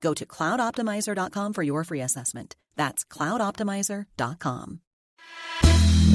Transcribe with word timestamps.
Go 0.00 0.14
to 0.14 0.26
cloudoptimizer.com 0.26 1.52
for 1.52 1.62
your 1.62 1.84
free 1.84 2.00
assessment. 2.00 2.56
That's 2.76 3.04
cloudoptimizer.com. 3.04 4.80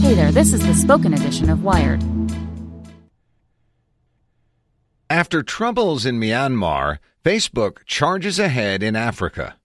Hey 0.01 0.13
there, 0.13 0.31
this 0.31 0.53
is 0.53 0.65
the 0.65 0.73
spoken 0.73 1.13
edition 1.13 1.49
of 1.49 1.63
Wired. 1.63 2.03
After 5.09 5.43
troubles 5.43 6.05
in 6.05 6.19
Myanmar, 6.19 6.97
Facebook 7.23 7.85
charges 7.85 8.39
ahead 8.39 8.83
in 8.83 8.95
Africa. 8.95 9.57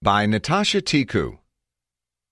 By 0.00 0.26
Natasha 0.26 0.82
Tiku. 0.82 1.38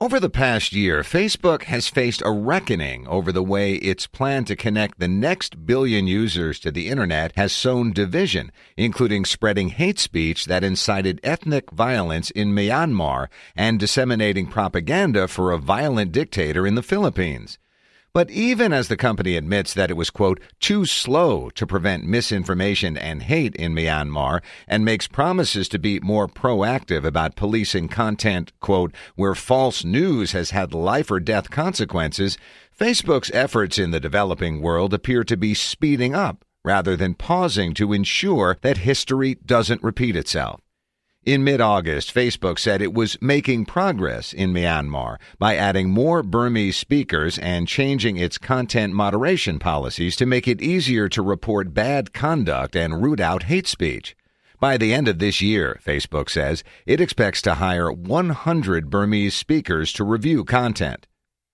Over 0.03 0.19
the 0.19 0.31
past 0.31 0.73
year, 0.73 1.03
Facebook 1.03 1.65
has 1.65 1.89
faced 1.89 2.23
a 2.25 2.31
reckoning 2.31 3.07
over 3.07 3.31
the 3.31 3.43
way 3.43 3.75
its 3.75 4.07
plan 4.07 4.47
to 4.47 4.57
connect 4.57 4.99
the 4.99 5.09
next 5.09 5.67
billion 5.67 6.07
users 6.07 6.59
to 6.61 6.71
the 6.71 6.89
internet 6.89 7.33
has 7.37 7.53
sown 7.53 7.93
division, 7.93 8.51
including 8.79 9.27
spreading 9.27 9.69
hate 9.69 9.99
speech 9.99 10.47
that 10.47 10.65
incited 10.65 11.21
ethnic 11.23 11.71
violence 11.71 12.31
in 12.31 12.55
Myanmar 12.55 13.29
and 13.55 13.79
disseminating 13.79 14.47
propaganda 14.47 15.29
for 15.29 15.53
a 15.53 15.59
violent 15.59 16.13
dictator 16.13 16.67
in 16.67 16.77
the 16.77 16.83
Philippines. 16.83 17.59
But 18.13 18.29
even 18.31 18.73
as 18.73 18.89
the 18.89 18.97
company 18.97 19.37
admits 19.37 19.73
that 19.75 19.89
it 19.89 19.97
was, 19.97 20.11
quote, 20.11 20.41
too 20.59 20.85
slow 20.85 21.49
to 21.51 21.67
prevent 21.67 22.05
misinformation 22.05 22.97
and 22.97 23.23
hate 23.23 23.55
in 23.55 23.73
Myanmar 23.73 24.43
and 24.67 24.85
makes 24.85 25.07
promises 25.07 25.69
to 25.69 25.79
be 25.79 26.01
more 26.01 26.27
proactive 26.27 27.05
about 27.05 27.37
policing 27.37 27.89
content, 27.89 28.53
quote, 28.59 28.93
where 29.15 29.37
false 29.37 29.85
news 29.85 30.33
has 30.33 30.51
had 30.51 30.75
life 30.75 31.09
or 31.09 31.21
death 31.21 31.51
consequences, 31.51 32.37
Facebook's 32.77 33.31
efforts 33.33 33.79
in 33.79 33.93
the 33.93 34.01
developing 34.01 34.61
world 34.61 34.93
appear 34.93 35.23
to 35.23 35.37
be 35.37 35.55
speeding 35.55 36.13
up 36.13 36.45
rather 36.65 36.97
than 36.97 37.15
pausing 37.15 37.75
to 37.75 37.93
ensure 37.93 38.59
that 38.63 38.79
history 38.79 39.37
doesn't 39.47 39.85
repeat 39.85 40.17
itself. 40.17 40.61
In 41.27 41.45
mid 41.45 41.61
August, 41.61 42.15
Facebook 42.15 42.59
said 42.59 42.81
it 42.81 42.95
was 42.95 43.21
making 43.21 43.67
progress 43.67 44.33
in 44.33 44.55
Myanmar 44.55 45.19
by 45.39 45.55
adding 45.55 45.91
more 45.91 46.23
Burmese 46.23 46.79
speakers 46.79 47.39
and 47.39 47.69
changing 47.69 48.17
its 48.17 48.39
content 48.39 48.95
moderation 48.95 49.59
policies 49.59 50.17
to 50.17 50.25
make 50.25 50.49
it 50.49 50.63
easier 50.63 51.11
to 51.11 51.21
report 51.21 51.75
bad 51.75 52.15
conduct 52.15 52.75
and 52.75 53.03
root 53.03 53.21
out 53.21 53.43
hate 53.43 53.67
speech. 53.67 54.17
By 54.59 54.79
the 54.79 54.95
end 54.95 55.09
of 55.09 55.19
this 55.19 55.43
year, 55.43 55.79
Facebook 55.85 56.31
says, 56.31 56.65
it 56.87 57.03
expects 57.03 57.43
to 57.43 57.57
hire 57.57 57.93
100 57.93 58.89
Burmese 58.89 59.35
speakers 59.35 59.93
to 59.95 60.05
review 60.05 60.43
content. 60.43 61.07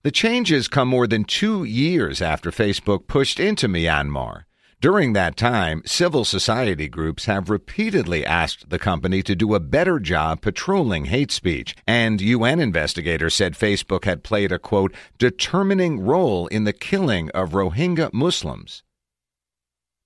The 0.04 0.12
changes 0.12 0.68
come 0.68 0.86
more 0.86 1.08
than 1.08 1.24
two 1.24 1.64
years 1.64 2.22
after 2.22 2.52
Facebook 2.52 3.08
pushed 3.08 3.40
into 3.40 3.66
Myanmar. 3.66 4.45
During 4.82 5.14
that 5.14 5.38
time, 5.38 5.82
civil 5.86 6.26
society 6.26 6.86
groups 6.86 7.24
have 7.24 7.48
repeatedly 7.48 8.26
asked 8.26 8.68
the 8.68 8.78
company 8.78 9.22
to 9.22 9.34
do 9.34 9.54
a 9.54 9.60
better 9.60 9.98
job 9.98 10.42
patrolling 10.42 11.06
hate 11.06 11.32
speech, 11.32 11.74
and 11.86 12.20
UN 12.20 12.60
investigators 12.60 13.34
said 13.34 13.54
Facebook 13.54 14.04
had 14.04 14.22
played 14.22 14.52
a 14.52 14.58
quote, 14.58 14.94
determining 15.16 16.00
role 16.00 16.46
in 16.48 16.64
the 16.64 16.74
killing 16.74 17.30
of 17.30 17.52
Rohingya 17.52 18.12
Muslims. 18.12 18.82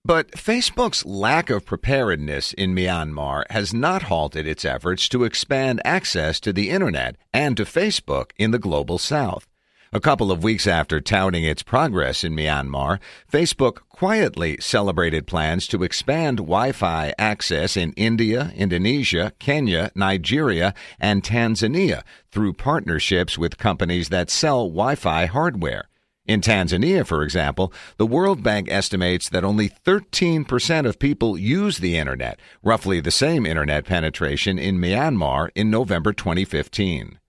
But 0.04 0.30
Facebook's 0.30 1.04
lack 1.04 1.50
of 1.50 1.66
preparedness 1.66 2.52
in 2.52 2.72
Myanmar 2.72 3.42
has 3.50 3.74
not 3.74 4.04
halted 4.04 4.46
its 4.46 4.64
efforts 4.64 5.08
to 5.08 5.24
expand 5.24 5.82
access 5.84 6.38
to 6.40 6.52
the 6.52 6.70
Internet 6.70 7.16
and 7.32 7.56
to 7.56 7.64
Facebook 7.64 8.30
in 8.38 8.52
the 8.52 8.58
global 8.58 8.98
south. 8.98 9.49
A 9.92 9.98
couple 9.98 10.30
of 10.30 10.44
weeks 10.44 10.68
after 10.68 11.00
touting 11.00 11.42
its 11.42 11.64
progress 11.64 12.22
in 12.22 12.32
Myanmar, 12.32 13.00
Facebook 13.28 13.78
quietly 13.88 14.56
celebrated 14.60 15.26
plans 15.26 15.66
to 15.66 15.82
expand 15.82 16.36
Wi 16.36 16.70
Fi 16.70 17.12
access 17.18 17.76
in 17.76 17.92
India, 17.94 18.52
Indonesia, 18.54 19.32
Kenya, 19.40 19.90
Nigeria, 19.96 20.74
and 21.00 21.24
Tanzania 21.24 22.04
through 22.30 22.52
partnerships 22.52 23.36
with 23.36 23.58
companies 23.58 24.10
that 24.10 24.30
sell 24.30 24.68
Wi 24.68 24.94
Fi 24.94 25.26
hardware. 25.26 25.88
In 26.24 26.40
Tanzania, 26.40 27.04
for 27.04 27.24
example, 27.24 27.72
the 27.96 28.06
World 28.06 28.44
Bank 28.44 28.68
estimates 28.70 29.28
that 29.30 29.42
only 29.42 29.70
13% 29.70 30.86
of 30.86 31.00
people 31.00 31.36
use 31.36 31.78
the 31.78 31.96
Internet, 31.96 32.38
roughly 32.62 33.00
the 33.00 33.10
same 33.10 33.44
Internet 33.44 33.86
penetration 33.86 34.56
in 34.56 34.78
Myanmar 34.78 35.48
in 35.56 35.68
November 35.68 36.12
2015. 36.12 37.19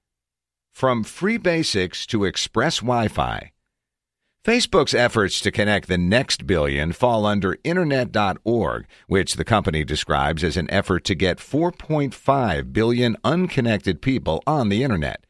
From 0.72 1.04
free 1.04 1.38
basics 1.38 2.06
to 2.08 2.26
express 2.26 2.78
Wi 2.78 3.08
Fi. 3.08 3.52
Facebook's 4.44 4.96
efforts 4.96 5.40
to 5.42 5.52
connect 5.52 5.88
the 5.88 5.98
next 6.00 6.48
billion 6.48 6.94
fall 6.94 7.28
under 7.28 7.58
Internet.org, 7.64 8.88
which 9.06 9.36
the 9.36 9.44
company 9.44 9.84
describes 9.84 10.44
as 10.44 10.58
an 10.58 10.72
effort 10.72 11.04
to 11.04 11.14
get 11.14 11.38
4.5 11.38 12.74
billion 12.74 13.16
unconnected 13.24 14.02
people 14.02 14.42
on 14.48 14.70
the 14.70 14.84
Internet. 14.84 15.28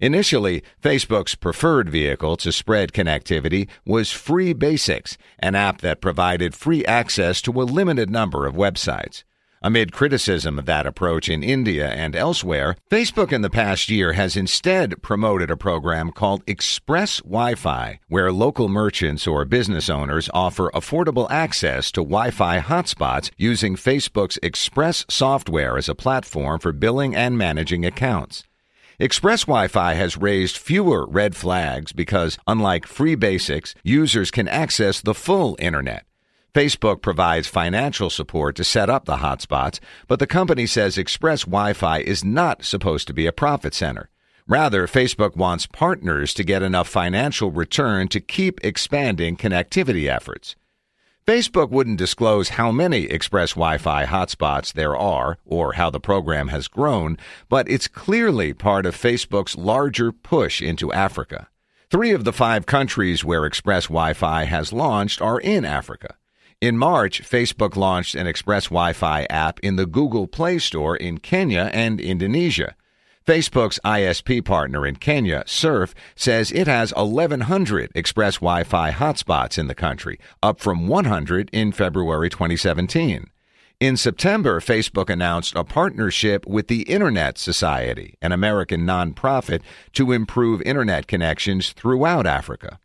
Initially, 0.00 0.62
Facebook's 0.82 1.34
preferred 1.34 1.90
vehicle 1.90 2.38
to 2.38 2.50
spread 2.52 2.92
connectivity 2.92 3.68
was 3.84 4.10
Free 4.10 4.54
Basics, 4.54 5.18
an 5.38 5.54
app 5.54 5.82
that 5.82 6.00
provided 6.00 6.54
free 6.54 6.84
access 6.86 7.42
to 7.42 7.60
a 7.60 7.64
limited 7.64 8.08
number 8.08 8.46
of 8.46 8.54
websites. 8.54 9.24
Amid 9.64 9.92
criticism 9.92 10.58
of 10.58 10.66
that 10.66 10.86
approach 10.86 11.30
in 11.30 11.42
India 11.42 11.88
and 11.88 12.14
elsewhere, 12.14 12.76
Facebook 12.90 13.32
in 13.32 13.40
the 13.40 13.48
past 13.48 13.88
year 13.88 14.12
has 14.12 14.36
instead 14.36 15.00
promoted 15.00 15.50
a 15.50 15.56
program 15.56 16.12
called 16.12 16.42
Express 16.46 17.20
Wi 17.20 17.54
Fi, 17.54 17.98
where 18.08 18.30
local 18.30 18.68
merchants 18.68 19.26
or 19.26 19.46
business 19.46 19.88
owners 19.88 20.28
offer 20.34 20.70
affordable 20.74 21.26
access 21.30 21.90
to 21.92 22.02
Wi 22.02 22.30
Fi 22.30 22.60
hotspots 22.60 23.30
using 23.38 23.74
Facebook's 23.74 24.38
Express 24.42 25.06
software 25.08 25.78
as 25.78 25.88
a 25.88 25.94
platform 25.94 26.60
for 26.60 26.72
billing 26.72 27.16
and 27.16 27.38
managing 27.38 27.86
accounts. 27.86 28.44
Express 28.98 29.44
Wi 29.46 29.68
Fi 29.68 29.94
has 29.94 30.18
raised 30.18 30.58
fewer 30.58 31.06
red 31.06 31.34
flags 31.34 31.90
because, 31.92 32.36
unlike 32.46 32.86
free 32.86 33.14
basics, 33.14 33.74
users 33.82 34.30
can 34.30 34.46
access 34.46 35.00
the 35.00 35.14
full 35.14 35.56
Internet. 35.58 36.04
Facebook 36.54 37.02
provides 37.02 37.48
financial 37.48 38.08
support 38.08 38.54
to 38.54 38.62
set 38.62 38.88
up 38.88 39.06
the 39.06 39.16
hotspots, 39.16 39.80
but 40.06 40.20
the 40.20 40.26
company 40.26 40.66
says 40.66 40.96
Express 40.96 41.40
Wi 41.42 41.72
Fi 41.72 41.98
is 41.98 42.24
not 42.24 42.64
supposed 42.64 43.08
to 43.08 43.12
be 43.12 43.26
a 43.26 43.32
profit 43.32 43.74
center. 43.74 44.08
Rather, 44.46 44.86
Facebook 44.86 45.34
wants 45.34 45.66
partners 45.66 46.32
to 46.34 46.44
get 46.44 46.62
enough 46.62 46.86
financial 46.86 47.50
return 47.50 48.06
to 48.06 48.20
keep 48.20 48.64
expanding 48.64 49.36
connectivity 49.36 50.08
efforts. 50.08 50.54
Facebook 51.26 51.70
wouldn't 51.70 51.98
disclose 51.98 52.50
how 52.50 52.70
many 52.70 53.06
Express 53.06 53.54
Wi 53.54 53.76
Fi 53.78 54.06
hotspots 54.06 54.72
there 54.72 54.96
are 54.96 55.38
or 55.44 55.72
how 55.72 55.90
the 55.90 55.98
program 55.98 56.48
has 56.48 56.68
grown, 56.68 57.18
but 57.48 57.68
it's 57.68 57.88
clearly 57.88 58.52
part 58.52 58.86
of 58.86 58.96
Facebook's 58.96 59.56
larger 59.56 60.12
push 60.12 60.62
into 60.62 60.92
Africa. 60.92 61.48
Three 61.90 62.12
of 62.12 62.22
the 62.22 62.32
five 62.32 62.64
countries 62.64 63.24
where 63.24 63.44
Express 63.44 63.86
Wi 63.86 64.12
Fi 64.12 64.44
has 64.44 64.72
launched 64.72 65.20
are 65.20 65.40
in 65.40 65.64
Africa. 65.64 66.14
In 66.60 66.78
March, 66.78 67.22
Facebook 67.22 67.76
launched 67.76 68.14
an 68.14 68.26
Express 68.26 68.64
Wi 68.66 68.92
Fi 68.92 69.24
app 69.28 69.60
in 69.60 69.76
the 69.76 69.86
Google 69.86 70.26
Play 70.26 70.58
Store 70.58 70.96
in 70.96 71.18
Kenya 71.18 71.70
and 71.72 72.00
Indonesia. 72.00 72.74
Facebook's 73.26 73.80
ISP 73.84 74.44
partner 74.44 74.86
in 74.86 74.96
Kenya, 74.96 75.44
Surf, 75.46 75.94
says 76.14 76.52
it 76.52 76.66
has 76.66 76.92
1,100 76.94 77.90
Express 77.94 78.36
Wi 78.36 78.64
Fi 78.64 78.92
hotspots 78.92 79.58
in 79.58 79.66
the 79.66 79.74
country, 79.74 80.18
up 80.42 80.60
from 80.60 80.88
100 80.88 81.48
in 81.52 81.72
February 81.72 82.28
2017. 82.28 83.26
In 83.80 83.96
September, 83.96 84.60
Facebook 84.60 85.10
announced 85.10 85.54
a 85.56 85.64
partnership 85.64 86.46
with 86.46 86.68
the 86.68 86.82
Internet 86.82 87.38
Society, 87.38 88.14
an 88.22 88.32
American 88.32 88.82
nonprofit, 88.82 89.62
to 89.94 90.12
improve 90.12 90.62
Internet 90.62 91.06
connections 91.06 91.70
throughout 91.72 92.26
Africa. 92.26 92.78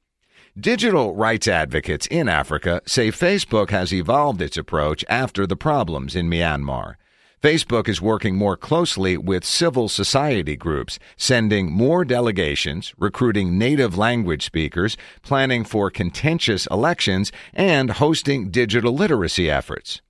Digital 0.60 1.16
rights 1.16 1.48
advocates 1.48 2.06
in 2.08 2.28
Africa 2.28 2.82
say 2.86 3.12
Facebook 3.12 3.70
has 3.70 3.94
evolved 3.94 4.42
its 4.42 4.58
approach 4.58 5.06
after 5.08 5.48
the 5.48 5.56
problems 5.56 6.18
in 6.18 6.30
Myanmar. 6.30 6.96
Facebook 7.42 7.88
is 7.88 8.02
working 8.02 8.36
more 8.36 8.58
closely 8.58 9.16
with 9.16 9.46
civil 9.46 9.88
society 9.88 10.58
groups, 10.58 11.00
sending 11.16 11.72
more 11.72 12.04
delegations, 12.04 12.94
recruiting 12.98 13.58
native 13.58 13.98
language 13.98 14.44
speakers, 14.44 14.98
planning 15.22 15.64
for 15.64 15.90
contentious 15.90 16.68
elections, 16.68 17.32
and 17.54 17.92
hosting 17.92 18.50
digital 18.50 18.94
literacy 18.94 19.50
efforts. 19.50 20.02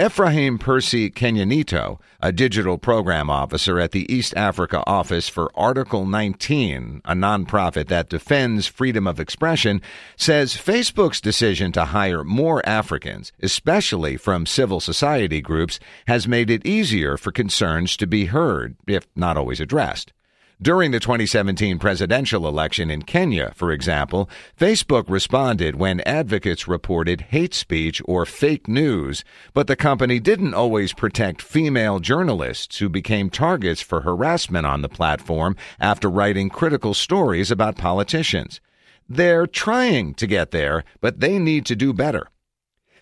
Ephraim 0.00 0.58
Percy 0.58 1.10
Kenyanito, 1.10 1.98
a 2.22 2.30
digital 2.30 2.78
program 2.78 3.28
officer 3.28 3.80
at 3.80 3.90
the 3.90 4.06
East 4.14 4.32
Africa 4.36 4.80
Office 4.86 5.28
for 5.28 5.50
Article 5.56 6.06
19, 6.06 7.02
a 7.04 7.14
nonprofit 7.14 7.88
that 7.88 8.08
defends 8.08 8.68
freedom 8.68 9.08
of 9.08 9.18
expression, 9.18 9.82
says 10.16 10.54
Facebook's 10.54 11.20
decision 11.20 11.72
to 11.72 11.86
hire 11.86 12.22
more 12.22 12.64
Africans, 12.64 13.32
especially 13.42 14.16
from 14.16 14.46
civil 14.46 14.78
society 14.78 15.40
groups, 15.40 15.80
has 16.06 16.28
made 16.28 16.48
it 16.48 16.64
easier 16.64 17.16
for 17.16 17.32
concerns 17.32 17.96
to 17.96 18.06
be 18.06 18.26
heard, 18.26 18.76
if 18.86 19.08
not 19.16 19.36
always 19.36 19.58
addressed. 19.58 20.12
During 20.60 20.90
the 20.90 20.98
2017 20.98 21.78
presidential 21.78 22.48
election 22.48 22.90
in 22.90 23.02
Kenya, 23.02 23.52
for 23.54 23.70
example, 23.70 24.28
Facebook 24.58 25.08
responded 25.08 25.76
when 25.76 26.00
advocates 26.00 26.66
reported 26.66 27.20
hate 27.30 27.54
speech 27.54 28.02
or 28.06 28.26
fake 28.26 28.66
news, 28.66 29.22
but 29.54 29.68
the 29.68 29.76
company 29.76 30.18
didn't 30.18 30.54
always 30.54 30.92
protect 30.92 31.42
female 31.42 32.00
journalists 32.00 32.78
who 32.78 32.88
became 32.88 33.30
targets 33.30 33.80
for 33.80 34.00
harassment 34.00 34.66
on 34.66 34.82
the 34.82 34.88
platform 34.88 35.54
after 35.78 36.10
writing 36.10 36.48
critical 36.48 36.92
stories 36.92 37.52
about 37.52 37.78
politicians. 37.78 38.60
They're 39.08 39.46
trying 39.46 40.14
to 40.14 40.26
get 40.26 40.50
there, 40.50 40.82
but 41.00 41.20
they 41.20 41.38
need 41.38 41.66
to 41.66 41.76
do 41.76 41.92
better. 41.92 42.26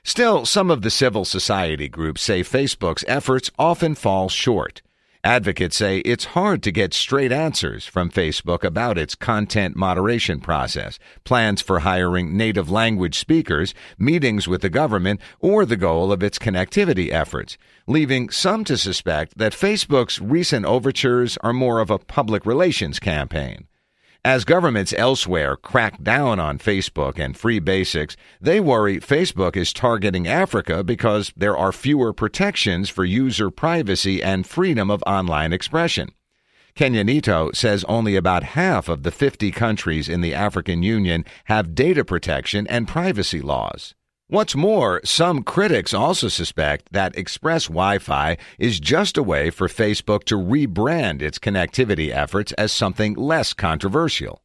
Still, 0.05 0.45
some 0.45 0.71
of 0.71 0.83
the 0.83 0.91
civil 0.91 1.25
society 1.25 1.89
groups 1.89 2.21
say 2.21 2.43
Facebook's 2.43 3.05
efforts 3.09 3.51
often 3.59 3.95
fall 3.95 4.29
short. 4.29 4.83
Advocates 5.27 5.77
say 5.77 5.99
it's 5.99 6.37
hard 6.37 6.63
to 6.63 6.71
get 6.71 6.95
straight 6.95 7.33
answers 7.33 7.85
from 7.85 8.13
Facebook 8.13 8.63
about 8.63 8.97
its 8.97 9.17
content 9.17 9.75
moderation 9.75 10.39
process, 10.39 11.01
plans 11.25 11.61
for 11.61 11.81
hiring 11.81 12.37
native 12.37 12.71
language 12.71 13.19
speakers, 13.19 13.75
meetings 13.99 14.47
with 14.47 14.63
the 14.63 14.69
government, 14.69 15.21
or 15.41 15.67
the 15.67 15.77
goal 15.77 16.13
of 16.13 16.23
its 16.23 16.39
connectivity 16.39 17.11
efforts, 17.11 17.59
leaving 17.89 18.31
some 18.31 18.63
to 18.63 18.77
suspect 18.77 19.37
that 19.37 19.53
Facebook's 19.53 20.21
recent 20.21 20.65
overtures 20.65 21.37
are 21.39 21.53
more 21.53 21.81
of 21.81 21.91
a 21.91 21.99
public 21.99 22.47
relations 22.47 23.01
campaign. 23.01 23.67
As 24.27 24.45
governments 24.45 24.93
elsewhere 24.99 25.55
crack 25.55 26.03
down 26.03 26.41
on 26.41 26.59
Facebook 26.59 27.17
and 27.17 27.37
free 27.37 27.61
basics, 27.61 28.17
they 28.41 28.59
worry 28.59 28.99
Facebook 28.99 29.55
is 29.57 29.73
targeting 29.73 30.27
Africa 30.27 30.83
because 30.83 31.33
there 31.37 31.57
are 31.57 31.71
fewer 31.71 32.13
protections 32.13 32.91
for 32.91 33.05
user 33.05 33.53
privacy 33.53 34.21
and 34.21 34.45
freedom 34.45 34.91
of 34.91 35.05
online 35.07 35.53
expression. 35.53 36.11
Kenyanito 36.75 37.55
says 37.55 37.85
only 37.85 38.17
about 38.17 38.43
half 38.59 38.89
of 38.89 39.05
the 39.05 39.13
50 39.13 39.53
countries 39.53 40.09
in 40.09 40.23
the 40.23 40.35
African 40.35 40.83
Union 40.83 41.25
have 41.45 41.77
data 41.77 42.05
protection 42.05 42.67
and 42.67 42.89
privacy 42.89 43.41
laws. 43.41 43.95
What's 44.29 44.57
more, 44.57 45.01
some 45.05 45.45
critics 45.45 45.95
also 45.95 46.27
suspect 46.27 46.91
that 46.91 47.17
Express 47.17 47.67
Wi 47.67 47.99
Fi 48.01 48.37
is 48.59 48.81
just 48.81 49.17
a 49.17 49.23
way 49.23 49.51
for 49.51 49.69
Facebook 49.69 50.25
to 50.25 50.35
rebrand 50.35 51.23
its 51.23 51.39
connectivity 51.39 52.11
efforts 52.11 52.51
as 52.55 52.73
something 52.73 53.15
less 53.15 53.53
controversial. 53.53 54.43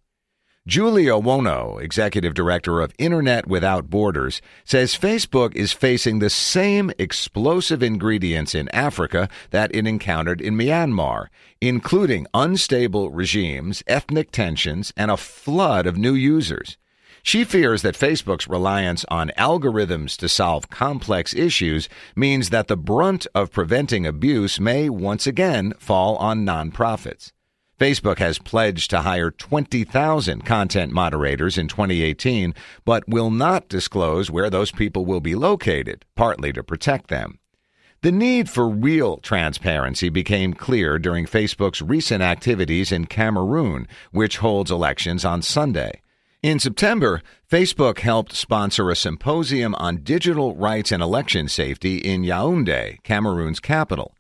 Julie 0.67 1.05
Owono, 1.05 1.81
executive 1.81 2.35
director 2.35 2.79
of 2.79 2.93
Internet 2.99 3.47
Without 3.47 3.89
Borders, 3.89 4.39
says 4.63 4.95
Facebook 4.95 5.55
is 5.55 5.73
facing 5.73 6.19
the 6.19 6.29
same 6.29 6.91
explosive 6.99 7.81
ingredients 7.81 8.53
in 8.53 8.69
Africa 8.69 9.29
that 9.49 9.73
it 9.73 9.87
encountered 9.87 10.41
in 10.41 10.55
Myanmar, 10.55 11.29
including 11.59 12.27
unstable 12.35 13.09
regimes, 13.09 13.81
ethnic 13.87 14.29
tensions, 14.29 14.93
and 14.95 15.09
a 15.09 15.17
flood 15.17 15.87
of 15.87 15.97
new 15.97 16.13
users. 16.13 16.77
She 17.23 17.44
fears 17.44 17.83
that 17.83 17.95
Facebook's 17.95 18.47
reliance 18.47 19.06
on 19.09 19.31
algorithms 19.38 20.18
to 20.18 20.27
solve 20.27 20.69
complex 20.69 21.33
issues 21.33 21.88
means 22.15 22.50
that 22.50 22.68
the 22.68 22.77
brunt 22.77 23.27
of 23.35 23.51
preventing 23.51 24.07
abuse 24.07 24.59
may 24.59 24.89
once 24.89 25.27
again 25.27 25.73
fall 25.77 26.15
on 26.18 26.45
nonprofits. 26.45 27.31
Facebook 27.79 28.19
has 28.19 28.38
pledged 28.38 28.91
to 28.91 29.01
hire 29.01 29.31
20,000 29.31 30.45
content 30.45 30.91
moderators 30.91 31.57
in 31.57 31.68
2018, 31.68 32.53
but 32.85 33.07
will 33.07 33.31
not 33.31 33.67
disclose 33.69 34.29
where 34.29 34.51
those 34.51 34.71
people 34.71 35.03
will 35.03 35.19
be 35.19 35.33
located, 35.33 36.06
partly 36.15 36.53
to 36.53 36.63
protect 36.63 37.07
them. 37.07 37.39
The 38.01 38.12
need 38.12 38.50
for 38.50 38.67
real 38.67 39.17
transparency 39.17 40.09
became 40.09 40.53
clear 40.53 40.97
during 40.97 41.25
Facebook's 41.25 41.81
recent 41.83 42.24
activities 42.24 42.91
in 42.91 43.06
Cameroon, 43.06 43.88
which 44.12 44.38
holds 44.38 44.71
elections 44.71 45.24
on 45.24 45.43
Sunday. 45.43 46.01
In 46.43 46.57
September, 46.57 47.21
Facebook 47.48 48.00
helped 48.00 48.33
sponsor 48.33 48.89
a 48.89 48.95
symposium 48.95 49.75
on 49.75 49.98
digital 49.98 50.55
rights 50.55 50.91
and 50.91 51.03
election 51.03 51.48
safety 51.48 51.98
in 51.98 52.24
Yaoundé, 52.24 53.03
Cameroon's 53.03 53.60
capital. 53.60 54.15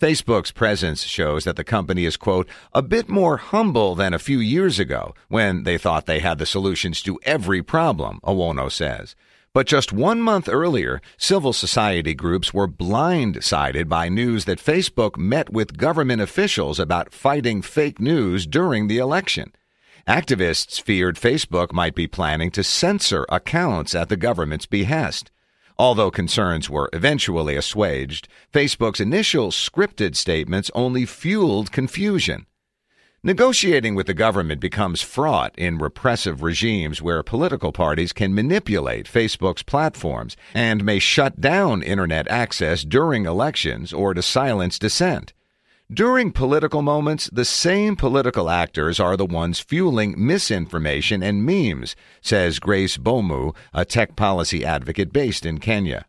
Facebook's 0.00 0.52
presence 0.52 1.02
shows 1.02 1.42
that 1.42 1.56
the 1.56 1.64
company 1.64 2.04
is, 2.04 2.16
quote, 2.16 2.48
a 2.72 2.80
bit 2.80 3.08
more 3.08 3.38
humble 3.38 3.96
than 3.96 4.14
a 4.14 4.20
few 4.20 4.38
years 4.38 4.78
ago 4.78 5.16
when 5.26 5.64
they 5.64 5.76
thought 5.76 6.06
they 6.06 6.20
had 6.20 6.38
the 6.38 6.46
solutions 6.46 7.02
to 7.02 7.18
every 7.24 7.60
problem, 7.60 8.20
Owono 8.22 8.70
says. 8.70 9.16
But 9.52 9.66
just 9.66 9.92
one 9.92 10.20
month 10.20 10.48
earlier, 10.48 11.00
civil 11.16 11.52
society 11.52 12.14
groups 12.14 12.54
were 12.54 12.68
blindsided 12.68 13.88
by 13.88 14.08
news 14.08 14.44
that 14.44 14.62
Facebook 14.62 15.16
met 15.16 15.52
with 15.52 15.76
government 15.76 16.22
officials 16.22 16.78
about 16.78 17.12
fighting 17.12 17.62
fake 17.62 17.98
news 17.98 18.46
during 18.46 18.86
the 18.86 18.98
election. 18.98 19.52
Activists 20.08 20.82
feared 20.82 21.16
Facebook 21.16 21.72
might 21.72 21.94
be 21.94 22.06
planning 22.06 22.50
to 22.50 22.62
censor 22.62 23.24
accounts 23.30 23.94
at 23.94 24.10
the 24.10 24.18
government's 24.18 24.66
behest. 24.66 25.30
Although 25.78 26.10
concerns 26.10 26.68
were 26.68 26.90
eventually 26.92 27.56
assuaged, 27.56 28.28
Facebook's 28.52 29.00
initial 29.00 29.50
scripted 29.50 30.14
statements 30.14 30.70
only 30.74 31.06
fueled 31.06 31.72
confusion. 31.72 32.44
Negotiating 33.22 33.94
with 33.94 34.06
the 34.06 34.12
government 34.12 34.60
becomes 34.60 35.00
fraught 35.00 35.54
in 35.56 35.78
repressive 35.78 36.42
regimes 36.42 37.00
where 37.00 37.22
political 37.22 37.72
parties 37.72 38.12
can 38.12 38.34
manipulate 38.34 39.10
Facebook's 39.10 39.62
platforms 39.62 40.36
and 40.52 40.84
may 40.84 40.98
shut 40.98 41.40
down 41.40 41.82
Internet 41.82 42.28
access 42.28 42.84
during 42.84 43.24
elections 43.24 43.94
or 43.94 44.12
to 44.12 44.20
silence 44.20 44.78
dissent. 44.78 45.32
During 45.92 46.32
political 46.32 46.80
moments, 46.80 47.28
the 47.30 47.44
same 47.44 47.94
political 47.94 48.48
actors 48.48 48.98
are 48.98 49.18
the 49.18 49.26
ones 49.26 49.60
fueling 49.60 50.14
misinformation 50.16 51.22
and 51.22 51.44
memes, 51.44 51.94
says 52.22 52.58
Grace 52.58 52.96
Bomu, 52.96 53.54
a 53.74 53.84
tech 53.84 54.16
policy 54.16 54.64
advocate 54.64 55.12
based 55.12 55.44
in 55.44 55.58
Kenya. 55.58 56.06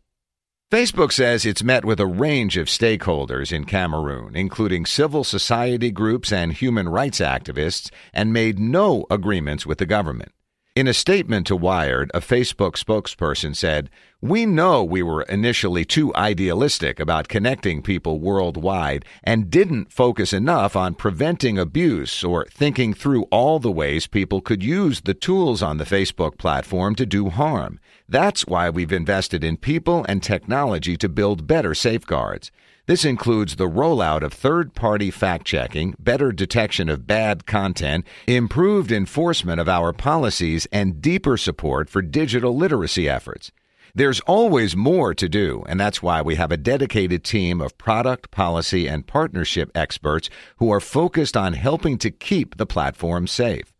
Facebook 0.72 1.12
says 1.12 1.44
it's 1.44 1.62
met 1.62 1.84
with 1.84 2.00
a 2.00 2.06
range 2.06 2.56
of 2.56 2.68
stakeholders 2.68 3.52
in 3.52 3.64
Cameroon, 3.64 4.34
including 4.34 4.86
civil 4.86 5.24
society 5.24 5.90
groups 5.90 6.32
and 6.32 6.54
human 6.54 6.88
rights 6.88 7.20
activists, 7.20 7.90
and 8.14 8.32
made 8.32 8.58
no 8.58 9.04
agreements 9.10 9.66
with 9.66 9.76
the 9.76 9.86
government. 9.86 10.32
In 10.76 10.86
a 10.86 10.92
statement 10.92 11.46
to 11.46 11.56
Wired, 11.56 12.10
a 12.12 12.20
Facebook 12.20 12.72
spokesperson 12.72 13.56
said, 13.56 13.88
We 14.20 14.44
know 14.44 14.84
we 14.84 15.02
were 15.02 15.22
initially 15.22 15.86
too 15.86 16.14
idealistic 16.14 17.00
about 17.00 17.28
connecting 17.28 17.80
people 17.80 18.20
worldwide 18.20 19.06
and 19.24 19.48
didn't 19.50 19.90
focus 19.90 20.34
enough 20.34 20.76
on 20.76 20.94
preventing 20.94 21.58
abuse 21.58 22.22
or 22.22 22.44
thinking 22.50 22.92
through 22.92 23.22
all 23.30 23.58
the 23.58 23.72
ways 23.72 24.06
people 24.06 24.42
could 24.42 24.62
use 24.62 25.00
the 25.00 25.14
tools 25.14 25.62
on 25.62 25.78
the 25.78 25.84
Facebook 25.84 26.36
platform 26.36 26.94
to 26.96 27.06
do 27.06 27.30
harm. 27.30 27.80
That's 28.06 28.46
why 28.46 28.68
we've 28.68 28.92
invested 28.92 29.42
in 29.42 29.56
people 29.56 30.04
and 30.10 30.22
technology 30.22 30.98
to 30.98 31.08
build 31.08 31.46
better 31.46 31.74
safeguards. 31.74 32.50
This 32.86 33.04
includes 33.04 33.56
the 33.56 33.68
rollout 33.68 34.22
of 34.22 34.32
third 34.32 34.76
party 34.76 35.10
fact 35.10 35.44
checking, 35.44 35.96
better 35.98 36.30
detection 36.30 36.88
of 36.88 37.04
bad 37.04 37.44
content, 37.44 38.06
improved 38.28 38.92
enforcement 38.92 39.60
of 39.60 39.68
our 39.68 39.92
policies, 39.92 40.68
and 40.70 41.02
deeper 41.02 41.36
support 41.36 41.90
for 41.90 42.00
digital 42.00 42.56
literacy 42.56 43.08
efforts. 43.08 43.50
There's 43.92 44.20
always 44.20 44.76
more 44.76 45.14
to 45.14 45.28
do, 45.28 45.64
and 45.68 45.80
that's 45.80 46.00
why 46.00 46.22
we 46.22 46.36
have 46.36 46.52
a 46.52 46.56
dedicated 46.56 47.24
team 47.24 47.60
of 47.60 47.76
product, 47.76 48.30
policy, 48.30 48.86
and 48.86 49.04
partnership 49.04 49.72
experts 49.74 50.30
who 50.58 50.70
are 50.70 50.78
focused 50.78 51.36
on 51.36 51.54
helping 51.54 51.98
to 51.98 52.12
keep 52.12 52.56
the 52.56 52.66
platform 52.66 53.26
safe. 53.26 53.72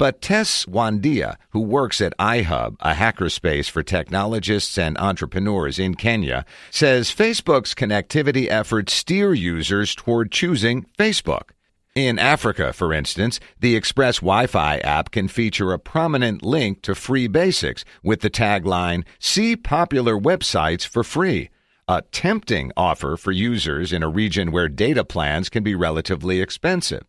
But 0.00 0.22
Tess 0.22 0.64
Wandia, 0.64 1.36
who 1.50 1.60
works 1.60 2.00
at 2.00 2.16
iHub, 2.16 2.76
a 2.80 2.94
hackerspace 2.94 3.68
for 3.68 3.82
technologists 3.82 4.78
and 4.78 4.96
entrepreneurs 4.96 5.78
in 5.78 5.94
Kenya, 5.94 6.46
says 6.70 7.14
Facebook's 7.14 7.74
connectivity 7.74 8.48
efforts 8.48 8.94
steer 8.94 9.34
users 9.34 9.94
toward 9.94 10.32
choosing 10.32 10.86
Facebook. 10.98 11.50
In 11.94 12.18
Africa, 12.18 12.72
for 12.72 12.94
instance, 12.94 13.40
the 13.58 13.76
Express 13.76 14.20
Wi 14.20 14.46
Fi 14.46 14.78
app 14.78 15.10
can 15.10 15.28
feature 15.28 15.74
a 15.74 15.78
prominent 15.78 16.42
link 16.42 16.80
to 16.80 16.94
free 16.94 17.28
basics 17.28 17.84
with 18.02 18.22
the 18.22 18.30
tagline, 18.30 19.04
See 19.18 19.54
popular 19.54 20.18
websites 20.18 20.86
for 20.86 21.04
free. 21.04 21.50
A 21.86 22.00
tempting 22.10 22.72
offer 22.74 23.18
for 23.18 23.32
users 23.32 23.92
in 23.92 24.02
a 24.02 24.08
region 24.08 24.50
where 24.50 24.70
data 24.70 25.04
plans 25.04 25.50
can 25.50 25.62
be 25.62 25.74
relatively 25.74 26.40
expensive. 26.40 27.04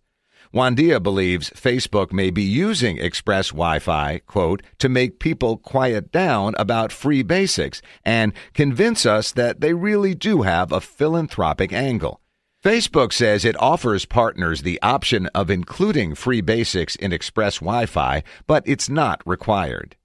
Wandia 0.53 1.01
believes 1.01 1.50
Facebook 1.51 2.12
may 2.12 2.29
be 2.29 2.43
using 2.43 2.98
Express 2.98 3.51
Wi 3.51 3.79
Fi, 3.79 4.20
quote, 4.27 4.62
to 4.79 4.89
make 4.89 5.20
people 5.20 5.55
quiet 5.55 6.12
down 6.12 6.55
about 6.58 6.91
free 6.91 7.24
basics 7.24 7.81
and 8.03 8.34
convince 8.53 9.05
us 9.05 9.31
that 9.31 9.62
they 9.62 9.74
really 9.74 10.13
do 10.13 10.41
have 10.41 10.74
a 10.74 10.81
philanthropic 10.81 11.72
angle. 11.72 12.20
Facebook 12.62 13.13
says 13.13 13.46
it 13.46 13.60
offers 13.62 14.05
partners 14.05 14.62
the 14.62 14.79
option 14.81 15.27
of 15.27 15.50
including 15.50 16.15
free 16.15 16.41
basics 16.41 16.98
in 16.98 17.13
Express 17.13 17.60
Wi 17.60 17.86
Fi, 17.86 18.22
but 18.46 18.62
it's 18.67 18.89
not 18.89 19.22
required. 19.25 19.96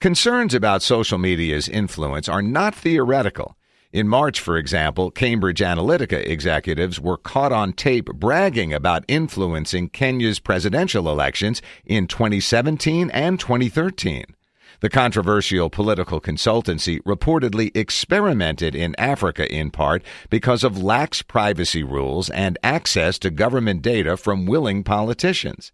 Concerns 0.00 0.54
about 0.54 0.82
social 0.82 1.18
media's 1.18 1.68
influence 1.68 2.30
are 2.30 2.42
not 2.42 2.74
theoretical. 2.74 3.58
In 3.96 4.08
March, 4.08 4.40
for 4.40 4.58
example, 4.58 5.10
Cambridge 5.10 5.60
Analytica 5.60 6.22
executives 6.22 7.00
were 7.00 7.16
caught 7.16 7.50
on 7.50 7.72
tape 7.72 8.12
bragging 8.12 8.74
about 8.74 9.06
influencing 9.08 9.88
Kenya's 9.88 10.38
presidential 10.38 11.08
elections 11.08 11.62
in 11.86 12.06
2017 12.06 13.08
and 13.08 13.40
2013. 13.40 14.26
The 14.80 14.90
controversial 14.90 15.70
political 15.70 16.20
consultancy 16.20 17.00
reportedly 17.04 17.74
experimented 17.74 18.74
in 18.74 18.94
Africa 18.98 19.50
in 19.50 19.70
part 19.70 20.02
because 20.28 20.62
of 20.62 20.82
lax 20.82 21.22
privacy 21.22 21.82
rules 21.82 22.28
and 22.28 22.58
access 22.62 23.18
to 23.20 23.30
government 23.30 23.80
data 23.80 24.18
from 24.18 24.44
willing 24.44 24.84
politicians. 24.84 25.72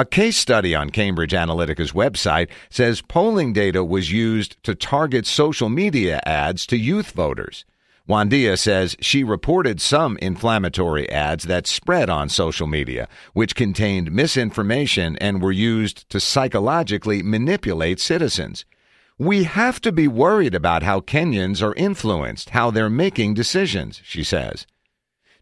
A 0.00 0.06
case 0.06 0.38
study 0.38 0.74
on 0.74 0.88
Cambridge 0.88 1.34
Analytica's 1.34 1.92
website 1.92 2.48
says 2.70 3.02
polling 3.02 3.52
data 3.52 3.84
was 3.84 4.10
used 4.10 4.56
to 4.62 4.74
target 4.74 5.26
social 5.26 5.68
media 5.68 6.20
ads 6.24 6.64
to 6.68 6.78
youth 6.78 7.10
voters. 7.10 7.66
Wandia 8.08 8.58
says 8.58 8.96
she 9.02 9.22
reported 9.22 9.78
some 9.78 10.16
inflammatory 10.22 11.06
ads 11.10 11.44
that 11.44 11.66
spread 11.66 12.08
on 12.08 12.30
social 12.30 12.66
media, 12.66 13.10
which 13.34 13.54
contained 13.54 14.10
misinformation 14.10 15.18
and 15.18 15.42
were 15.42 15.52
used 15.52 16.08
to 16.08 16.18
psychologically 16.18 17.22
manipulate 17.22 18.00
citizens. 18.00 18.64
We 19.18 19.44
have 19.44 19.82
to 19.82 19.92
be 19.92 20.08
worried 20.08 20.54
about 20.54 20.82
how 20.82 21.00
Kenyans 21.00 21.62
are 21.62 21.74
influenced, 21.74 22.48
how 22.48 22.70
they're 22.70 22.88
making 22.88 23.34
decisions, 23.34 24.00
she 24.02 24.24
says. 24.24 24.66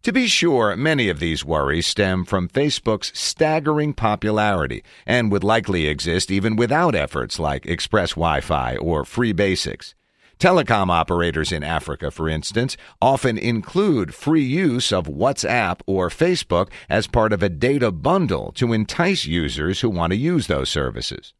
To 0.02 0.12
be 0.12 0.28
sure, 0.28 0.76
many 0.76 1.09
of 1.09 1.19
these 1.19 1.45
worries 1.45 1.87
stem 1.87 2.25
from 2.25 2.49
Facebook's 2.49 3.11
staggering 3.19 3.95
popularity 3.95 4.85
and 5.05 5.31
would 5.33 5.43
likely 5.43 5.87
exist 5.87 6.31
even 6.31 6.55
without 6.55 6.95
efforts 6.95 7.38
like 7.38 7.67
Express 7.67 8.11
Wi 8.11 8.40
Fi 8.40 8.76
or 8.76 9.05
Free 9.05 9.33
Basics. 9.33 9.95
Telecom 10.38 10.88
operators 10.88 11.50
in 11.50 11.64
Africa, 11.64 12.12
for 12.12 12.28
instance, 12.28 12.76
often 13.02 13.37
include 13.37 14.14
free 14.14 14.45
use 14.45 14.93
of 14.93 15.07
WhatsApp 15.07 15.81
or 15.85 16.09
Facebook 16.09 16.69
as 16.88 17.09
part 17.09 17.33
of 17.33 17.43
a 17.43 17.49
data 17.49 17.90
bundle 17.90 18.52
to 18.52 18.73
entice 18.73 19.26
users 19.26 19.81
who 19.81 19.90
want 19.90 20.12
to 20.12 20.17
use 20.17 20.47
those 20.47 20.69
services. 20.69 21.35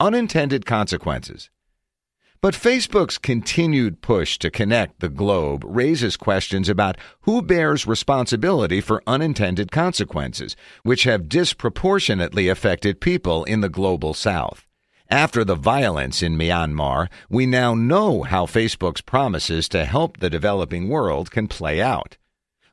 Unintended 0.00 0.64
consequences. 0.64 1.50
But 2.42 2.54
Facebook's 2.54 3.18
continued 3.18 4.00
push 4.00 4.38
to 4.38 4.50
connect 4.50 5.00
the 5.00 5.10
globe 5.10 5.62
raises 5.62 6.16
questions 6.16 6.70
about 6.70 6.96
who 7.22 7.42
bears 7.42 7.86
responsibility 7.86 8.80
for 8.80 9.02
unintended 9.06 9.70
consequences, 9.70 10.56
which 10.82 11.02
have 11.02 11.28
disproportionately 11.28 12.48
affected 12.48 12.98
people 12.98 13.44
in 13.44 13.60
the 13.60 13.68
global 13.68 14.14
south. 14.14 14.66
After 15.10 15.44
the 15.44 15.54
violence 15.54 16.22
in 16.22 16.38
Myanmar, 16.38 17.08
we 17.28 17.44
now 17.44 17.74
know 17.74 18.22
how 18.22 18.46
Facebook's 18.46 19.02
promises 19.02 19.68
to 19.68 19.84
help 19.84 20.16
the 20.16 20.30
developing 20.30 20.88
world 20.88 21.30
can 21.30 21.46
play 21.46 21.82
out. 21.82 22.16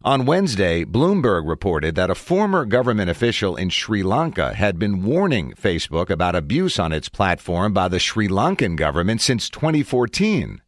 On 0.04 0.28
Wednesday, 0.28 0.86
Bloomberg 0.86 1.50
reported 1.50 1.96
that 1.96 2.12
a 2.12 2.16
former 2.16 2.66
government 2.66 3.10
official 3.10 3.56
in 3.56 3.72
Sri 3.72 4.04
Lanka 4.04 4.54
had 4.54 4.78
been 4.78 5.04
warning 5.04 5.54
Facebook 5.54 6.12
about 6.12 6.36
abuse 6.36 6.78
on 6.78 6.94
its 6.94 7.10
platform 7.10 7.74
by 7.74 7.88
the 7.88 8.00
Sri 8.00 8.28
Lankan 8.28 8.76
government 8.76 9.22
since 9.22 9.50
2014. 9.50 10.62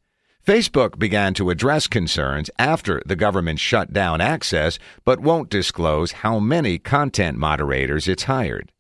Facebook 0.44 0.98
began 0.98 1.36
to 1.36 1.52
address 1.52 1.86
concerns 1.86 2.50
after 2.58 3.04
the 3.06 3.16
government 3.16 3.60
shut 3.60 3.94
down 3.94 4.20
access, 4.20 4.80
but 5.06 5.20
won't 5.20 5.52
disclose 5.52 6.12
how 6.24 6.40
many 6.40 6.80
content 6.80 7.38
moderators 7.38 8.08
it's 8.08 8.24
hired. 8.24 8.72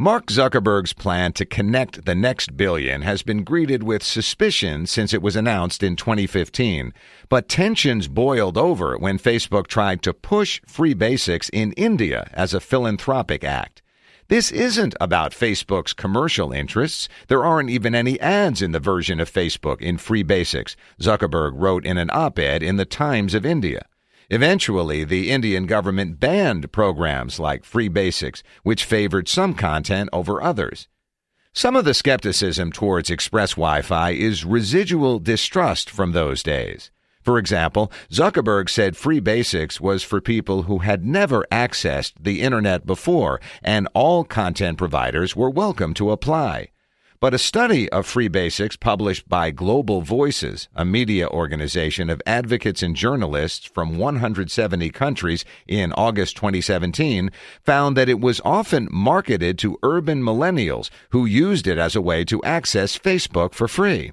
Mark 0.00 0.26
Zuckerberg's 0.26 0.92
plan 0.92 1.32
to 1.32 1.44
connect 1.44 2.04
the 2.04 2.14
next 2.14 2.56
billion 2.56 3.02
has 3.02 3.24
been 3.24 3.42
greeted 3.42 3.82
with 3.82 4.04
suspicion 4.04 4.86
since 4.86 5.12
it 5.12 5.20
was 5.20 5.34
announced 5.34 5.82
in 5.82 5.96
2015. 5.96 6.94
But 7.28 7.48
tensions 7.48 8.06
boiled 8.06 8.56
over 8.56 8.96
when 8.96 9.18
Facebook 9.18 9.66
tried 9.66 10.02
to 10.02 10.14
push 10.14 10.60
free 10.68 10.94
basics 10.94 11.48
in 11.48 11.72
India 11.72 12.30
as 12.32 12.54
a 12.54 12.60
philanthropic 12.60 13.42
act. 13.42 13.82
This 14.28 14.52
isn't 14.52 14.94
about 15.00 15.32
Facebook's 15.32 15.94
commercial 15.94 16.52
interests. 16.52 17.08
There 17.26 17.44
aren't 17.44 17.70
even 17.70 17.96
any 17.96 18.20
ads 18.20 18.62
in 18.62 18.70
the 18.70 18.78
version 18.78 19.18
of 19.18 19.28
Facebook 19.28 19.80
in 19.80 19.98
free 19.98 20.22
basics, 20.22 20.76
Zuckerberg 21.00 21.54
wrote 21.56 21.84
in 21.84 21.98
an 21.98 22.10
op 22.12 22.38
ed 22.38 22.62
in 22.62 22.76
the 22.76 22.84
Times 22.84 23.34
of 23.34 23.44
India. 23.44 23.84
Eventually, 24.30 25.04
the 25.04 25.30
Indian 25.30 25.64
government 25.64 26.20
banned 26.20 26.70
programs 26.70 27.40
like 27.40 27.64
Free 27.64 27.88
Basics, 27.88 28.42
which 28.62 28.84
favored 28.84 29.26
some 29.26 29.54
content 29.54 30.10
over 30.12 30.42
others. 30.42 30.86
Some 31.54 31.74
of 31.74 31.86
the 31.86 31.94
skepticism 31.94 32.70
towards 32.70 33.08
Express 33.08 33.52
Wi 33.52 33.80
Fi 33.80 34.10
is 34.10 34.44
residual 34.44 35.18
distrust 35.18 35.88
from 35.88 36.12
those 36.12 36.42
days. 36.42 36.90
For 37.22 37.38
example, 37.38 37.90
Zuckerberg 38.10 38.68
said 38.68 38.98
Free 38.98 39.18
Basics 39.18 39.80
was 39.80 40.02
for 40.02 40.20
people 40.20 40.64
who 40.64 40.78
had 40.78 41.06
never 41.06 41.46
accessed 41.50 42.12
the 42.20 42.42
Internet 42.42 42.84
before, 42.84 43.40
and 43.62 43.88
all 43.94 44.24
content 44.24 44.76
providers 44.76 45.34
were 45.34 45.50
welcome 45.50 45.94
to 45.94 46.10
apply. 46.10 46.68
But 47.20 47.34
a 47.34 47.38
study 47.38 47.88
of 47.90 48.06
free 48.06 48.28
basics 48.28 48.76
published 48.76 49.28
by 49.28 49.50
Global 49.50 50.02
Voices, 50.02 50.68
a 50.76 50.84
media 50.84 51.26
organization 51.28 52.10
of 52.10 52.22
advocates 52.24 52.80
and 52.80 52.94
journalists 52.94 53.66
from 53.66 53.98
170 53.98 54.90
countries 54.90 55.44
in 55.66 55.92
August 55.94 56.36
2017, 56.36 57.32
found 57.64 57.96
that 57.96 58.08
it 58.08 58.20
was 58.20 58.40
often 58.44 58.86
marketed 58.92 59.58
to 59.58 59.80
urban 59.82 60.22
millennials 60.22 60.90
who 61.10 61.26
used 61.26 61.66
it 61.66 61.76
as 61.76 61.96
a 61.96 62.00
way 62.00 62.24
to 62.24 62.42
access 62.44 62.96
Facebook 62.96 63.52
for 63.52 63.66
free. 63.66 64.12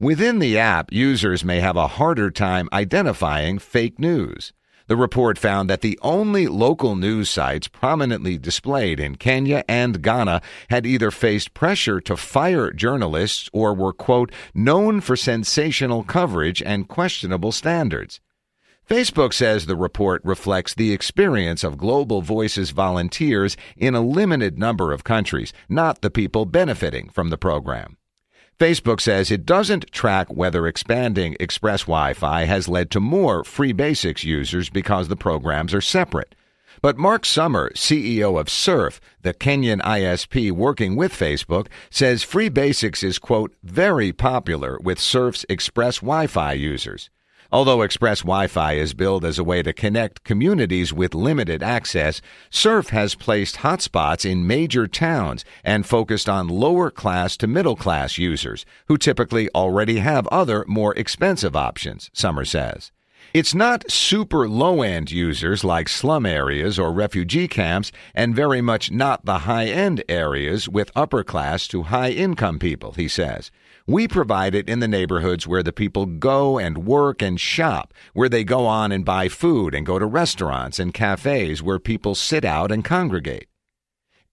Within 0.00 0.38
the 0.38 0.56
app, 0.56 0.90
users 0.90 1.44
may 1.44 1.60
have 1.60 1.76
a 1.76 1.86
harder 1.86 2.30
time 2.30 2.70
identifying 2.72 3.58
fake 3.58 3.98
news. 3.98 4.54
The 4.88 4.96
report 4.96 5.36
found 5.36 5.68
that 5.68 5.82
the 5.82 5.98
only 6.00 6.46
local 6.46 6.96
news 6.96 7.28
sites 7.28 7.68
prominently 7.68 8.38
displayed 8.38 8.98
in 8.98 9.16
Kenya 9.16 9.62
and 9.68 10.02
Ghana 10.02 10.40
had 10.70 10.86
either 10.86 11.10
faced 11.10 11.52
pressure 11.52 12.00
to 12.00 12.16
fire 12.16 12.72
journalists 12.72 13.50
or 13.52 13.74
were, 13.74 13.92
quote, 13.92 14.32
known 14.54 15.02
for 15.02 15.14
sensational 15.14 16.04
coverage 16.04 16.62
and 16.62 16.88
questionable 16.88 17.52
standards. 17.52 18.18
Facebook 18.88 19.34
says 19.34 19.66
the 19.66 19.76
report 19.76 20.22
reflects 20.24 20.72
the 20.72 20.94
experience 20.94 21.62
of 21.62 21.76
Global 21.76 22.22
Voices 22.22 22.70
volunteers 22.70 23.58
in 23.76 23.94
a 23.94 24.00
limited 24.00 24.58
number 24.58 24.94
of 24.94 25.04
countries, 25.04 25.52
not 25.68 26.00
the 26.00 26.10
people 26.10 26.46
benefiting 26.46 27.10
from 27.10 27.28
the 27.28 27.36
program. 27.36 27.97
Facebook 28.58 29.00
says 29.00 29.30
it 29.30 29.46
doesn't 29.46 29.92
track 29.92 30.26
whether 30.34 30.66
expanding 30.66 31.36
Express 31.38 31.82
Wi 31.82 32.12
Fi 32.12 32.44
has 32.44 32.66
led 32.66 32.90
to 32.90 32.98
more 32.98 33.44
Free 33.44 33.72
Basics 33.72 34.24
users 34.24 34.68
because 34.68 35.06
the 35.06 35.14
programs 35.14 35.72
are 35.72 35.80
separate. 35.80 36.34
But 36.82 36.98
Mark 36.98 37.24
Summer, 37.24 37.70
CEO 37.76 38.38
of 38.38 38.48
Surf, 38.48 39.00
the 39.22 39.32
Kenyan 39.32 39.80
ISP 39.82 40.50
working 40.50 40.96
with 40.96 41.12
Facebook, 41.12 41.68
says 41.88 42.24
Free 42.24 42.48
Basics 42.48 43.04
is, 43.04 43.20
quote, 43.20 43.54
very 43.62 44.12
popular 44.12 44.76
with 44.82 44.98
Surf's 44.98 45.46
Express 45.48 45.98
Wi 45.98 46.26
Fi 46.26 46.54
users. 46.54 47.10
Although 47.50 47.80
Express 47.80 48.20
Wi-Fi 48.20 48.74
is 48.74 48.92
billed 48.92 49.24
as 49.24 49.38
a 49.38 49.44
way 49.44 49.62
to 49.62 49.72
connect 49.72 50.22
communities 50.22 50.92
with 50.92 51.14
limited 51.14 51.62
access, 51.62 52.20
Surf 52.50 52.90
has 52.90 53.14
placed 53.14 53.56
hotspots 53.56 54.30
in 54.30 54.46
major 54.46 54.86
towns 54.86 55.46
and 55.64 55.86
focused 55.86 56.28
on 56.28 56.48
lower 56.48 56.90
class 56.90 57.38
to 57.38 57.46
middle 57.46 57.74
class 57.74 58.18
users 58.18 58.66
who 58.88 58.98
typically 58.98 59.48
already 59.54 60.00
have 60.00 60.26
other 60.26 60.62
more 60.68 60.94
expensive 60.96 61.56
options, 61.56 62.10
Summer 62.12 62.44
says. 62.44 62.92
It's 63.32 63.54
not 63.54 63.90
super 63.90 64.46
low 64.46 64.82
end 64.82 65.10
users 65.10 65.64
like 65.64 65.88
slum 65.88 66.26
areas 66.26 66.78
or 66.78 66.92
refugee 66.92 67.48
camps, 67.48 67.92
and 68.14 68.36
very 68.36 68.60
much 68.60 68.90
not 68.90 69.24
the 69.24 69.40
high 69.40 69.66
end 69.68 70.04
areas 70.06 70.68
with 70.68 70.92
upper 70.94 71.24
class 71.24 71.66
to 71.68 71.84
high 71.84 72.10
income 72.10 72.58
people, 72.58 72.92
he 72.92 73.08
says. 73.08 73.50
We 73.88 74.06
provide 74.06 74.54
it 74.54 74.68
in 74.68 74.80
the 74.80 74.86
neighborhoods 74.86 75.46
where 75.46 75.62
the 75.62 75.72
people 75.72 76.04
go 76.04 76.58
and 76.58 76.84
work 76.84 77.22
and 77.22 77.40
shop, 77.40 77.94
where 78.12 78.28
they 78.28 78.44
go 78.44 78.66
on 78.66 78.92
and 78.92 79.02
buy 79.02 79.30
food 79.30 79.74
and 79.74 79.86
go 79.86 79.98
to 79.98 80.04
restaurants 80.04 80.78
and 80.78 80.92
cafes 80.92 81.62
where 81.62 81.78
people 81.78 82.14
sit 82.14 82.44
out 82.44 82.70
and 82.70 82.84
congregate. 82.84 83.48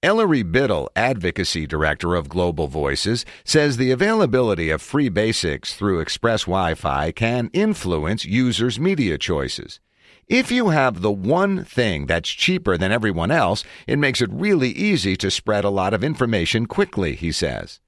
Ellery 0.03 0.43
Biddle, 0.43 0.89
Advocacy 0.93 1.65
Director 1.65 2.15
of 2.15 2.27
Global 2.27 2.67
Voices, 2.67 3.23
says 3.45 3.77
the 3.77 3.91
availability 3.91 4.71
of 4.71 4.81
free 4.81 5.07
basics 5.07 5.73
through 5.73 6.01
Express 6.01 6.41
Wi 6.41 6.75
Fi 6.75 7.13
can 7.13 7.49
influence 7.53 8.25
users' 8.25 8.77
media 8.77 9.17
choices. 9.17 9.79
If 10.27 10.51
you 10.51 10.71
have 10.71 11.01
the 11.01 11.13
one 11.13 11.63
thing 11.63 12.07
that's 12.07 12.27
cheaper 12.27 12.75
than 12.77 12.91
everyone 12.91 13.31
else, 13.31 13.63
it 13.87 13.99
makes 13.99 14.19
it 14.19 14.29
really 14.33 14.71
easy 14.71 15.15
to 15.15 15.31
spread 15.31 15.63
a 15.63 15.69
lot 15.69 15.93
of 15.93 16.03
information 16.03 16.65
quickly, 16.65 17.15
he 17.15 17.31
says. 17.31 17.79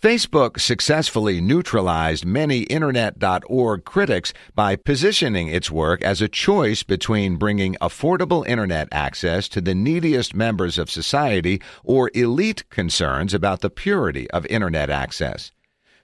Facebook 0.00 0.60
successfully 0.60 1.40
neutralized 1.40 2.26
many 2.26 2.60
Internet.org 2.64 3.84
critics 3.84 4.34
by 4.54 4.76
positioning 4.76 5.48
its 5.48 5.70
work 5.70 6.02
as 6.02 6.20
a 6.20 6.28
choice 6.28 6.82
between 6.82 7.36
bringing 7.36 7.76
affordable 7.80 8.46
Internet 8.46 8.88
access 8.92 9.48
to 9.48 9.62
the 9.62 9.74
neediest 9.74 10.34
members 10.34 10.76
of 10.76 10.90
society 10.90 11.62
or 11.82 12.10
elite 12.12 12.68
concerns 12.68 13.32
about 13.32 13.62
the 13.62 13.70
purity 13.70 14.30
of 14.32 14.44
Internet 14.46 14.90
access. 14.90 15.50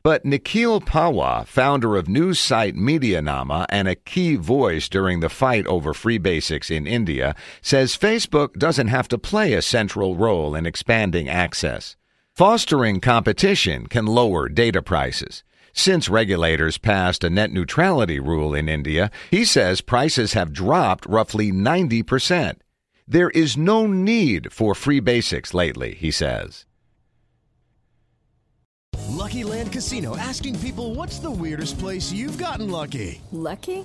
But 0.03 0.25
Nikhil 0.25 0.81
Pahwa, 0.81 1.47
founder 1.47 1.95
of 1.95 2.09
news 2.09 2.41
site 2.41 2.75
Medianama 2.75 3.67
and 3.69 3.87
a 3.87 3.95
key 3.95 4.37
voice 4.37 4.89
during 4.89 5.21
the 5.21 5.29
fight 5.29 5.67
over 5.67 5.93
free 5.93 6.19
basics 6.19 6.71
in 6.71 6.87
India, 6.87 7.37
says 7.61 7.97
Facebook 7.97 8.55
doesn't 8.55 8.89
have 8.89 9.07
to 9.09 9.19
play 9.19 9.53
a 9.53 9.61
central 9.63 10.17
role 10.17 10.55
in 10.55 10.65
expanding 10.65 11.29
access. 11.29 11.97
Fostering 12.35 12.99
competition 13.01 13.87
can 13.89 14.07
lower 14.07 14.49
data 14.49 14.81
prices. 14.81 15.45
Since 15.75 16.09
regulators 16.09 16.79
passed 16.79 17.25
a 17.25 17.29
net 17.29 17.53
neutrality 17.53 18.19
rule 18.21 18.55
in 18.55 18.71
India, 18.71 19.11
he 19.31 19.45
says 19.45 19.83
prices 19.83 20.33
have 20.33 20.51
dropped 20.51 21.05
roughly 21.05 21.53
90%. 21.53 22.55
There 23.07 23.29
is 23.31 23.59
no 23.59 23.87
need 23.87 24.51
for 24.51 24.75
free 24.75 25.01
basics 25.01 25.53
lately, 25.53 25.93
he 25.93 26.11
says. 26.11 26.65
Lucky 29.11 29.45
Land 29.45 29.71
Casino 29.71 30.17
asking 30.17 30.59
people 30.61 30.95
what's 30.95 31.19
the 31.19 31.31
weirdest 31.31 31.79
place 31.79 32.11
you've 32.11 32.39
gotten 32.39 32.71
lucky? 32.71 33.21
Lucky? 33.31 33.85